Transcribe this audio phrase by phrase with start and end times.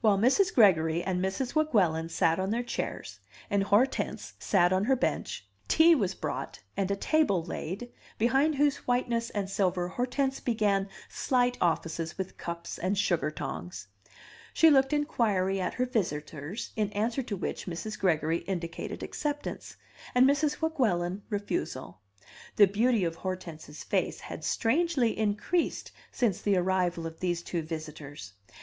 [0.00, 0.54] While Mrs.
[0.54, 1.54] Gregory and Mrs.
[1.54, 3.20] Weguelin sat on their chairs,
[3.50, 8.78] and Hortense sat on her bench, tea was brought and a table laid, behind whose
[8.86, 13.88] whiteness and silver Hortense began slight offices with cups and sugar tongs.
[14.54, 17.98] She looked inquiry at her visitors, in answer to which Mrs.
[17.98, 19.76] Gregory indicated acceptance,
[20.14, 20.62] and Mrs.
[20.62, 22.00] Weguelin refusal.
[22.56, 28.32] The beauty of Hortense's face had strangely increased since the arrival of these two visitors.